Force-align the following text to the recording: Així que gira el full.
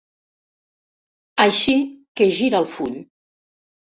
Així 1.43 1.75
que 2.21 2.29
gira 2.39 2.61
el 2.65 2.69
full. 2.79 2.97